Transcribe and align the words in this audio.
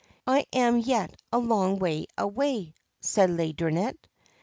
'I 0.41 0.47
am 0.51 0.79
yet 0.79 1.13
a 1.31 1.37
long 1.37 1.77
way 1.77 2.07
away,' 2.17 2.73
said 3.01 3.29
Laideronnette. 3.29 4.07